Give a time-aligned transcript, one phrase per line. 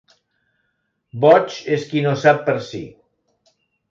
[1.25, 2.83] Boig és qui no sap per a si.